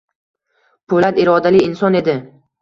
[0.93, 2.17] Po‘lat irodali inson edi